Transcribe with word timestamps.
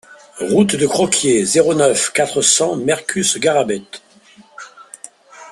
Route 0.39 0.75
de 0.77 0.87
Croquié, 0.87 1.45
zéro 1.45 1.75
neuf, 1.75 2.09
quatre 2.11 2.41
cents 2.41 2.75
Mercus-Garrabet 2.75 3.83